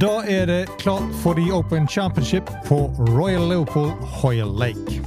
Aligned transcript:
Da 0.00 0.20
er 0.28 0.46
det 0.46 0.68
klart 0.78 1.14
for 1.22 1.32
The 1.34 1.52
Open 1.52 1.88
Championship 1.88 2.42
på 2.66 2.76
Royal 2.98 3.48
Leopold 3.48 3.92
Hoyle 3.92 4.58
Lake. 4.58 5.00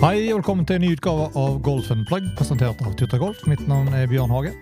Hei 0.00 0.32
og 0.32 0.36
velkommen 0.36 0.66
til 0.66 0.76
en 0.76 0.80
ny 0.80 0.92
utgave 0.96 1.28
av 1.36 1.60
Golf 1.62 1.92
Plug, 2.08 2.22
presentert 2.38 2.80
av 2.80 2.94
Tutta 2.96 3.20
Golf. 3.20 3.44
Mitt 3.46 3.68
navn 3.68 3.92
er 3.92 4.06
Bjørn 4.06 4.30
Hage. 4.30 4.54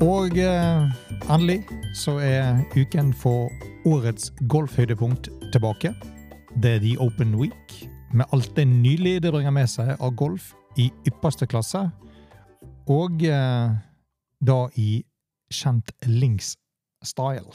Og 0.00 0.36
eh, 0.36 0.99
endelig 1.30 1.60
så 1.94 2.16
er 2.18 2.62
uken 2.74 3.12
for 3.14 3.50
årets 3.86 4.32
golfhøydepunkt 4.50 5.28
tilbake. 5.52 5.92
Det 6.62 6.74
er 6.76 6.82
The 6.82 6.96
Open 7.00 7.36
Week, 7.38 7.74
med 8.12 8.26
alt 8.32 8.50
det 8.56 8.66
nylige 8.68 9.20
det 9.20 9.32
bringer 9.32 9.54
med 9.54 9.70
seg 9.70 9.94
av 9.94 10.14
golf 10.18 10.52
i 10.78 10.88
ypperste 11.06 11.46
klasse. 11.46 11.84
Og 12.90 13.22
eh, 13.22 13.76
da 14.42 14.58
i 14.74 14.90
kjent 15.54 15.92
links-style. 16.06 17.54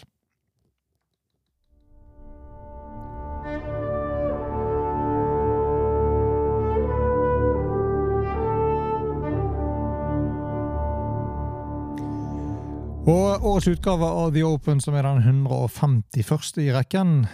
Og 13.06 13.44
årets 13.46 13.68
utgave 13.70 14.06
av 14.06 14.32
The 14.34 14.42
Open, 14.42 14.80
som 14.82 14.96
er 14.98 15.06
den 15.06 15.20
151. 15.22 16.58
i 16.58 16.72
rekken, 16.74 17.28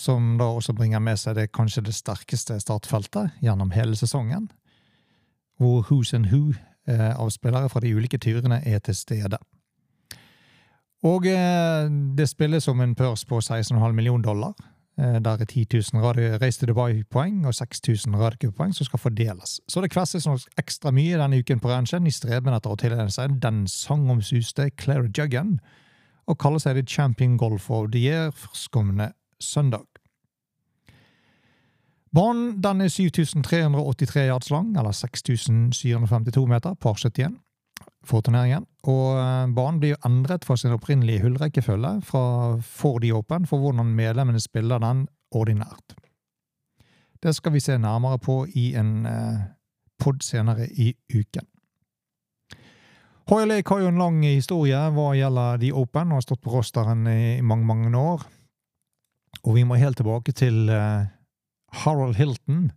som 0.00 0.38
da 0.40 0.46
også 0.56 0.72
bringer 0.72 1.02
med 1.04 1.20
seg 1.20 1.36
det 1.36 1.50
kanskje 1.52 1.82
det 1.84 1.92
sterkeste 1.92 2.56
startfeltet 2.62 3.34
gjennom 3.44 3.74
hele 3.74 3.96
sesongen, 3.98 4.46
hvor 5.60 5.84
Who's 5.90 6.14
and 6.16 6.30
Who 6.32 6.54
eh, 6.88 7.12
av 7.12 7.28
spillere 7.34 7.68
fra 7.68 7.82
de 7.84 7.92
ulike 7.92 8.16
turene 8.16 8.62
er 8.64 8.80
til 8.80 8.96
stede. 8.96 9.36
Og 11.04 11.28
eh, 11.28 11.92
det 12.16 12.30
spilles 12.32 12.68
om 12.72 12.80
en 12.80 12.96
pørs 12.96 13.26
på 13.28 13.42
16,5 13.44 13.92
millioner 13.92 14.24
dollar. 14.24 14.56
Eh, 14.98 15.20
der 15.22 15.30
er 15.30 15.44
10 15.44 15.66
000 15.94 16.40
Race 16.42 16.58
to 16.60 16.66
Dubai-poeng 16.66 17.46
og 17.46 17.54
6000 17.54 18.16
radiopoeng 18.16 18.74
som 18.74 18.84
skal 18.84 18.98
fordeles. 18.98 19.60
Så 19.68 19.80
det 19.80 19.90
kvesses 19.90 20.26
nok 20.26 20.40
ekstra 20.58 20.90
mye 20.90 21.18
denne 21.20 21.38
uken 21.38 21.60
på 21.60 21.70
ranchen 21.70 22.06
i 22.06 22.10
streben 22.10 22.54
etter 22.54 22.74
å 22.74 22.78
tildele 22.80 23.10
seg 23.14 23.38
den 23.42 23.66
sangomsuste 23.70 24.70
Claire 24.70 25.06
Juggen, 25.14 25.60
og 26.26 26.38
kaller 26.38 26.58
seg 26.58 26.74
The 26.74 26.82
Champion 26.82 27.38
Golf 27.38 27.70
of 27.70 27.92
the 27.92 28.02
Year 28.02 28.30
førstkommende 28.34 29.12
søndag. 29.40 29.86
Banen 32.12 32.58
den 32.62 32.80
er 32.80 32.88
7383 32.88 34.26
yards 34.26 34.50
lang, 34.50 34.74
eller 34.76 34.92
6752 34.92 36.46
meter, 36.48 36.74
par 36.74 36.98
71 36.98 37.38
for 38.06 38.22
turneringen. 38.24 38.66
Og 38.88 39.18
eh, 39.18 39.50
banen 39.54 39.80
blir 39.82 39.94
jo 39.94 40.02
endret 40.06 40.46
fra 40.46 40.56
sin 40.56 40.74
opprinnelige 40.74 41.24
hullrekkefølge 41.24 41.98
fra 42.06 42.24
for 42.62 43.02
de 43.02 43.12
åpen, 43.16 43.46
for 43.46 43.62
hvordan 43.62 43.94
medlemmene 43.98 44.40
spiller 44.42 44.82
den 44.82 45.06
ordinært. 45.34 45.96
Det 47.22 47.34
skal 47.34 47.52
vi 47.52 47.60
se 47.60 47.78
nærmere 47.78 48.18
på 48.22 48.44
i 48.54 48.72
en 48.78 49.06
eh, 49.06 49.46
pod 49.98 50.22
senere 50.22 50.68
i 50.68 50.92
uken. 51.14 51.46
Hoyle 53.28 53.48
Lake 53.50 53.74
har 53.74 53.82
jo 53.82 53.90
en 53.90 54.00
lang 54.00 54.22
historie 54.24 54.78
hva 54.94 55.10
gjelder 55.18 55.58
de 55.60 55.72
Open, 55.76 56.12
og 56.12 56.20
har 56.20 56.24
stått 56.24 56.40
på 56.44 56.54
rosteren 56.54 57.04
i 57.10 57.40
mange, 57.44 57.66
mange 57.68 57.92
år. 57.92 58.24
Og 59.44 59.54
vi 59.58 59.66
må 59.68 59.76
helt 59.76 59.98
tilbake 60.00 60.32
til 60.32 60.70
eh, 60.72 61.10
Harold 61.82 62.16
Hilton 62.16 62.70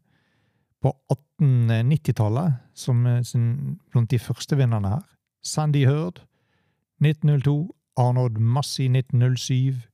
på 0.82 0.92
1890-tallet, 1.42 2.54
som 2.74 3.04
blant 3.92 4.12
de 4.12 4.20
første 4.20 4.58
vinnerne 4.58 4.96
her. 4.96 5.06
Sandy 5.44 5.86
Heard 5.88 6.22
1902, 7.02 7.74
Arnold 7.98 8.38
Massey 8.38 8.86
1907, 8.86 9.88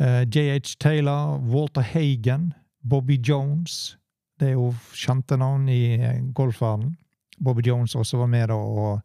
JH 0.00 0.76
Taylor, 0.80 1.38
Walter 1.40 1.80
Hagen, 1.80 2.52
Bobby 2.88 3.18
Jones 3.28 3.98
Det 4.40 4.48
er 4.48 4.52
jo 4.52 4.74
kjente 4.92 5.36
navn 5.40 5.68
i 5.72 5.96
eh, 5.96 6.18
golfverdenen. 6.36 6.98
Bobby 7.40 7.62
Jones 7.64 7.94
også 7.94 8.18
var 8.20 8.28
med 8.28 8.50
da 8.50 8.58
å 8.60 8.98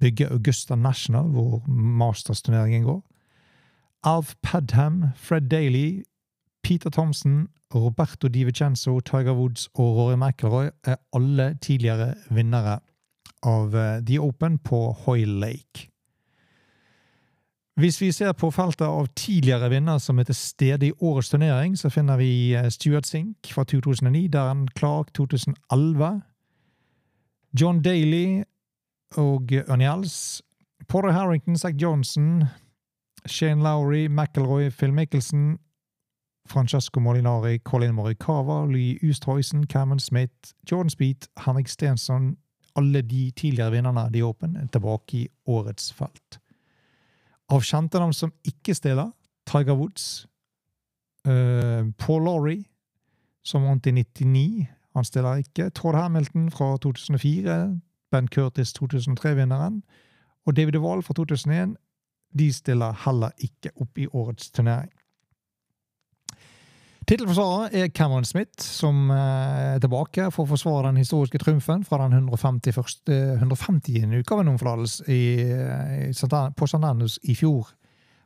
bygge 0.00 0.30
Augusta 0.32 0.74
National, 0.80 1.28
hvor 1.28 1.60
Masters-turneringen 1.68 2.86
går. 2.88 3.02
Alf 4.08 4.32
Padham, 4.40 5.10
Fred 5.16 5.50
Daly, 5.52 6.04
Peter 6.62 6.90
Thompson, 6.90 7.48
Roberto 7.74 8.28
Di 8.28 8.44
Vicenzo, 8.44 9.00
Tiger 9.00 9.34
Woods 9.34 9.68
og 9.74 9.96
Rory 9.96 10.16
McIlroy 10.16 10.70
er 10.84 10.96
alle 11.12 11.56
tidligere 11.62 12.14
vinnere 12.30 12.78
av 13.42 13.74
eh, 13.76 14.00
The 14.06 14.20
Open 14.20 14.58
på 14.58 14.92
Hoyle 15.04 15.40
Lake. 15.40 15.88
Hvis 17.76 18.00
vi 18.00 18.12
ser 18.12 18.32
på 18.32 18.48
feltet 18.50 18.86
av 18.86 19.10
tidligere 19.18 19.68
vinner 19.68 19.98
som 20.00 20.18
er 20.18 20.24
til 20.24 20.38
stede 20.38 20.86
i 20.86 20.94
årets 21.04 21.28
turnering, 21.28 21.74
så 21.76 21.90
finner 21.92 22.16
vi 22.16 22.54
eh, 22.54 22.70
Stuart 22.70 23.06
Sink 23.06 23.50
fra 23.52 23.64
2009, 23.64 24.28
Darren 24.32 24.68
Clark 24.78 25.12
2011, 25.14 26.22
John 27.60 27.82
Daly 27.82 28.42
og 29.16 29.52
Ernie 29.52 29.90
Els, 29.90 30.42
Porter 30.88 31.10
Harrington, 31.10 31.56
Zack 31.56 31.76
Johnson, 31.82 32.44
Shane 33.26 33.62
Lowry, 33.62 34.06
McIlroy, 34.06 34.70
Phil 34.70 34.92
Mickelson, 34.92 35.58
Francesco 36.46 37.00
Molinari, 37.00 37.58
Colin 37.58 37.94
Morikawa, 37.94 38.66
Lee 38.72 38.98
Ustroysen, 39.02 39.66
Cameron 39.66 39.98
Smith, 39.98 40.54
Jordan 40.70 40.90
Speed, 40.90 41.28
Henrik 41.46 41.68
Stensson, 41.68 42.36
alle 42.76 43.02
de 43.02 43.30
tidligere 43.30 43.70
vinnerne 43.70 44.00
av 44.00 44.12
The 44.12 44.24
Open 44.24 44.56
er 44.56 44.66
tilbake 44.72 45.16
i 45.16 45.28
årets 45.46 45.92
felt. 45.92 46.40
Av 47.48 47.62
kjente 47.62 47.98
navn 47.98 48.12
som 48.12 48.32
ikke 48.44 48.74
stiller, 48.74 49.12
Tiger 49.46 49.76
Woods, 49.78 50.26
uh, 51.28 51.86
Paul 51.98 52.24
Laurie, 52.26 52.64
som 53.46 53.64
vant 53.64 53.86
i 53.86 53.94
99, 53.94 54.66
han 54.96 55.04
stiller 55.04 55.42
ikke, 55.44 55.70
Todd 55.70 55.94
Hamilton 55.94 56.50
fra 56.50 56.76
2004, 56.82 57.56
Ben 58.10 58.28
Curtis 58.28 58.74
2003-vinneren, 58.78 59.82
og 60.46 60.56
David 60.56 60.78
Wahl 60.82 61.02
fra 61.02 61.14
2001, 61.14 61.76
de 62.38 62.52
stiller 62.52 62.96
heller 63.04 63.30
ikke 63.38 63.70
opp 63.80 63.98
i 63.98 64.06
årets 64.12 64.50
turnering. 64.50 64.90
Tittelforsvarer 67.06 67.70
er 67.70 67.90
Cameron 67.94 68.24
Smith, 68.26 68.64
som 68.66 69.12
eh, 69.14 69.76
er 69.76 69.82
tilbake 69.82 70.24
for 70.34 70.42
å 70.42 70.50
forsvare 70.50 70.88
den 70.88 70.98
historiske 70.98 71.38
triumfen 71.38 71.84
fra 71.86 72.00
den 72.02 72.16
150. 72.18 72.74
150. 73.38 74.16
utgaven 74.18 74.50
om 74.50 74.58
på 74.58 76.66
St. 76.66 76.82
Andrews 76.82 77.20
i 77.22 77.36
fjor. 77.38 77.70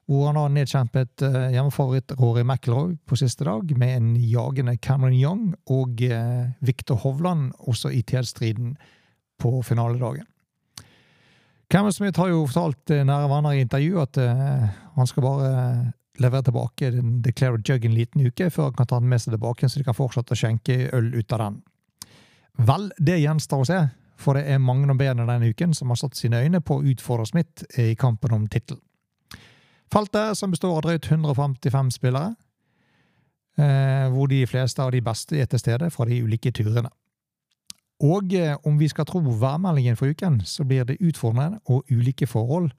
Hvor 0.09 0.31
han 0.31 0.41
har 0.41 0.57
nedkjempet 0.57 1.27
eh, 1.29 1.53
hjemmefavoritt 1.59 2.17
Rory 2.23 2.41
McIlroy 2.41 2.97
på 3.05 3.21
siste 3.21 3.45
dag, 3.45 3.69
med 3.77 3.99
en 3.99 4.17
jagende 4.17 4.79
Cameron 4.81 5.19
Young 5.19 5.45
og 5.69 6.01
eh, 6.01 6.49
Victor 6.65 7.05
Hovland 7.05 7.53
også 7.69 7.93
i 7.93 8.01
tilstriden 8.01 8.79
på 9.37 9.59
finaledagen. 9.61 10.25
Cameron 11.69 11.93
Smith 11.93 12.17
har 12.17 12.33
jo 12.33 12.47
fortalt 12.49 12.97
nære 12.97 13.29
venner 13.29 13.55
i 13.55 13.63
intervju 13.63 14.01
at 14.01 14.17
han 14.97 15.07
skal 15.07 15.23
bare 15.23 15.51
levere 16.19 16.43
tilbake 16.43 16.91
Declare 17.25 17.61
Jug 17.65 17.85
en 17.85 17.95
liten 17.95 18.27
uke 18.27 18.51
før 18.51 18.71
han 18.71 18.77
kan 18.79 18.89
ta 18.91 18.99
den 19.01 19.09
med 19.09 19.23
seg 19.23 19.35
tilbake, 19.35 19.69
så 19.69 19.81
de 19.81 19.87
kan 19.87 19.97
fortsette 19.97 20.35
å 20.35 20.41
skjenke 20.41 20.77
øl 20.97 21.13
ut 21.15 21.33
av 21.37 21.45
den. 21.45 21.59
Vel, 22.67 22.91
det 22.99 23.21
gjenstår 23.23 23.63
å 23.63 23.69
se, 23.69 23.81
for 24.21 24.37
det 24.37 24.45
er 24.53 24.61
mange 24.61 24.93
bedre 24.99 25.25
denne 25.25 25.51
uken 25.53 25.73
som 25.77 25.93
har 25.93 26.01
satt 26.01 26.19
sine 26.19 26.43
øyne 26.45 26.61
på 26.61 26.81
å 26.81 26.85
utfordre 26.93 27.29
Smith 27.31 27.65
i 27.81 27.95
kampen 27.97 28.35
om 28.37 28.47
tittelen. 28.51 28.83
Feltet, 29.91 30.37
som 30.39 30.53
består 30.53 30.77
av 30.77 30.85
drøyt 30.85 31.09
155 31.11 31.91
spillere, 31.97 32.37
eh, 33.59 34.07
hvor 34.13 34.29
de 34.31 34.45
fleste 34.47 34.83
av 34.83 34.93
de 34.95 35.01
beste 35.03 35.39
er 35.41 35.49
til 35.51 35.59
stede 35.59 35.89
fra 35.91 36.07
de 36.07 36.21
ulike 36.23 36.53
turene. 36.55 36.93
Og 38.07 38.33
eh, 38.35 38.55
om 38.65 38.79
vi 38.79 38.89
skal 38.89 39.09
tro 39.09 39.21
værmeldingen 39.21 39.99
for 39.99 40.13
uken, 40.13 40.41
så 40.45 40.65
blir 40.65 40.87
det 40.87 41.01
utfordrende 41.01 41.59
og 41.67 41.91
ulike 41.91 42.29
forhold 42.31 42.71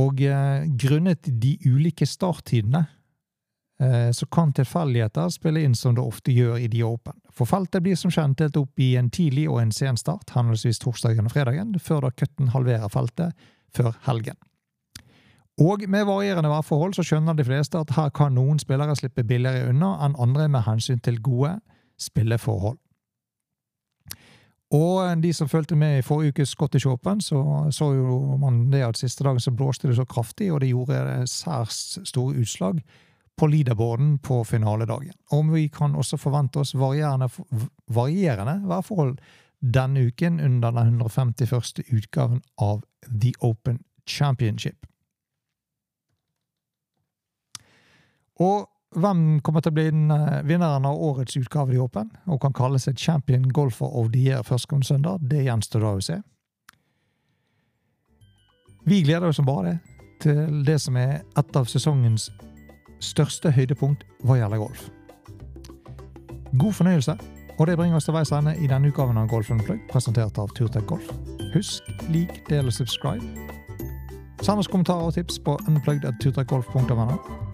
og 0.00 0.20
eh, 0.24 0.64
grunnet 0.80 1.28
de 1.42 1.56
ulike 1.66 2.06
starttidene 2.08 2.86
eh, 3.82 4.10
så 4.16 4.26
kan 4.32 4.52
tilfeldigheter 4.56 5.28
spille 5.34 5.64
inn 5.66 5.74
som 5.76 5.96
det 5.96 6.04
ofte 6.04 6.32
gjør 6.32 6.56
i 6.62 6.68
de 6.72 6.84
Open. 6.86 7.18
For 7.32 7.48
feltet 7.48 7.84
blir 7.84 7.98
som 8.00 8.12
kjent 8.12 8.38
delt 8.40 8.56
opp 8.56 8.80
i 8.80 8.94
en 8.96 9.10
tidlig 9.12 9.48
og 9.50 9.60
en 9.60 9.74
sen 9.74 10.00
start, 10.00 10.32
henholdsvis 10.36 10.80
torsdagen 10.80 11.28
og 11.28 11.34
fredagen, 11.34 11.76
før 11.78 12.06
da 12.06 12.14
cutten 12.16 12.54
halverer 12.54 12.88
feltet 12.92 13.36
før 13.76 13.92
helgen. 14.06 14.38
Og 15.60 15.84
med 15.88 16.06
varierende 16.08 16.48
værforhold 16.48 16.94
så 16.96 17.04
skjønner 17.04 17.36
de 17.36 17.44
fleste 17.44 17.76
at 17.78 17.92
her 17.92 18.08
kan 18.16 18.32
noen 18.34 18.58
spillere 18.60 18.96
slippe 18.96 19.24
billigere 19.28 19.68
unna 19.68 19.98
enn 20.06 20.16
andre 20.16 20.48
med 20.48 20.64
hensyn 20.64 21.02
til 21.04 21.20
gode 21.20 21.58
spilleforhold. 22.00 22.78
Og 24.72 25.22
de 25.22 25.32
som 25.36 25.48
fulgte 25.48 25.76
med 25.76 25.98
i 25.98 26.04
forrige 26.04 26.32
ukes 26.32 26.54
Scottish 26.54 26.88
Open, 26.88 27.20
så 27.20 27.68
så 27.70 27.92
jo 27.92 28.36
man 28.40 28.70
det 28.72 28.82
at 28.86 28.96
siste 28.96 29.24
dagen 29.24 29.40
så 29.40 29.50
blåste 29.50 29.88
det 29.88 29.96
så 29.96 30.04
kraftig, 30.04 30.52
og 30.52 30.60
det 30.60 30.68
gjorde 30.68 31.26
særs 31.26 31.98
store 32.04 32.40
utslag 32.40 32.80
på 33.36 33.46
leaderboarden 33.46 34.18
på 34.18 34.44
finaledagen. 34.44 35.12
Og 35.30 35.52
vi 35.52 35.68
kan 35.68 35.94
også 35.94 36.16
forvente 36.16 36.56
oss 36.56 36.74
varierende, 36.74 37.28
varierende 37.88 38.62
værforhold 38.68 39.18
denne 39.60 40.06
uken 40.06 40.40
under 40.40 40.70
den 40.70 40.86
151. 40.86 41.72
utgaven 41.92 42.42
av 42.58 42.82
The 43.22 43.32
Open 43.40 43.78
Championship. 44.06 44.86
Og 48.40 48.71
hvem 48.94 49.40
kommer 49.44 49.64
til 49.64 49.72
å 49.72 49.76
bli 49.76 49.86
den 49.90 50.10
vinneren 50.48 50.84
av 50.88 50.98
årets 51.00 51.36
utgave 51.40 51.74
i 51.74 51.80
Åpen, 51.80 52.10
og 52.26 52.40
kan 52.42 52.52
kalle 52.56 52.80
seg 52.82 52.98
champion 53.00 53.48
golfer 53.54 53.88
of 53.88 54.10
the 54.12 54.20
year 54.20 54.44
førstkommende 54.44 54.90
søndag, 54.90 55.24
det 55.30 55.46
gjenstår 55.46 55.84
da 55.84 55.94
å 55.96 56.04
se. 56.04 56.18
Vi 58.84 59.02
gleder 59.06 59.30
oss 59.30 59.38
som 59.38 59.46
bare 59.46 59.70
det 59.70 59.78
til 60.22 60.64
det 60.66 60.78
som 60.82 60.96
er 60.98 61.22
et 61.38 61.56
av 61.58 61.68
sesongens 61.70 62.28
største 63.02 63.50
høydepunkt 63.54 64.04
hva 64.22 64.38
gjelder 64.38 64.62
golf. 64.62 64.84
God 66.52 66.76
fornøyelse, 66.76 67.16
og 67.58 67.66
det 67.66 67.78
bringer 67.80 67.98
oss 67.98 68.06
til 68.08 68.16
veis 68.16 68.32
ende 68.34 68.54
i 68.60 68.68
denne 68.70 68.92
utgaven 68.92 69.18
av 69.18 69.30
Golf 69.32 69.50
Unplugged, 69.50 69.88
presentert 69.90 70.38
av 70.38 70.52
Turtech 70.56 70.86
Golf. 70.88 71.10
Husk, 71.56 71.88
lik, 72.12 72.42
del 72.50 72.70
og 72.70 72.76
subscribe. 72.76 73.61
Send 74.42 74.58
oss 74.58 74.66
kommentarer 74.66 75.06
og 75.06 75.14
tips 75.14 75.38
på 75.46 75.54
unplugged.turtrekkgolf.no. 75.70 77.04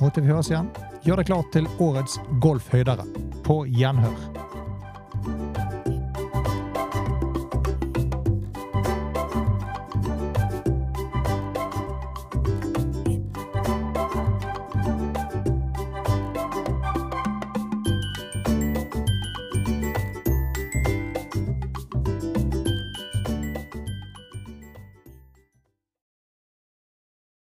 Og 0.01 0.13
til 0.15 0.25
vi 0.25 0.33
høres 0.33 0.49
igjen, 0.49 0.71
gjør 1.05 1.21
deg 1.21 1.29
klar 1.29 1.45
til 1.53 1.69
årets 1.85 2.17
golfhøydere. 2.41 3.05
På 3.45 3.61
gjenhør. 3.69 4.17